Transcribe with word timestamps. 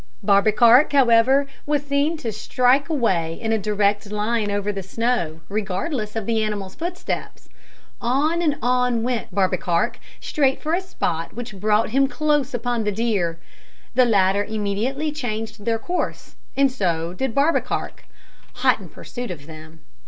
Barbekark, 0.23 0.91
however, 0.93 1.45
was 1.67 1.85
seen 1.85 2.17
to 2.17 2.31
strike 2.31 2.89
away 2.89 3.37
in 3.39 3.51
a 3.51 3.59
direct 3.59 4.09
line 4.11 4.49
over 4.49 4.71
the 4.71 4.81
snow, 4.81 5.41
regardless 5.47 6.15
of 6.15 6.25
the 6.25 6.41
animals' 6.41 6.73
footsteps. 6.73 7.49
On 8.01 8.41
and 8.41 8.57
on 8.63 9.03
went 9.03 9.29
Barbekark, 9.31 9.99
straight 10.19 10.59
for 10.59 10.73
a 10.73 10.81
spot 10.81 11.33
which 11.35 11.59
brought 11.59 11.91
him 11.91 12.07
close 12.07 12.55
upon 12.55 12.83
the 12.83 12.91
deer. 12.91 13.37
The 13.93 14.05
latter 14.05 14.43
immediately 14.43 15.11
changed 15.11 15.65
their 15.65 15.77
course, 15.77 16.35
and 16.57 16.71
so 16.71 17.13
did 17.13 17.35
Barbekark, 17.35 18.05
hot 18.55 18.79
in 18.79 18.89
pursuit 18.89 19.29
of 19.29 19.45
them. 19.45 19.81